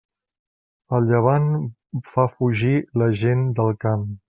El 0.99 1.09
llevant 1.09 1.51
fa 2.15 2.27
fugir 2.39 2.75
la 3.03 3.13
gent 3.23 3.47
del 3.61 3.73
camp. 3.87 4.13